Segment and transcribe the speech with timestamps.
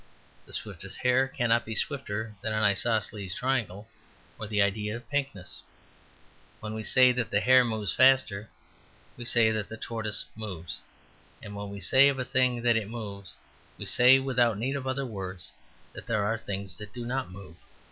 [0.47, 3.87] The swiftest hare cannot be swifter than an isosceles triangle
[4.39, 5.61] or the idea of pinkness.
[6.59, 8.49] When we say the hare moves faster,
[9.15, 10.81] we say that the tortoise moves.
[11.43, 13.35] And when we say of a thing that it moves,
[13.77, 15.51] we say, without need of other words,
[15.93, 17.57] that there are things that do not move.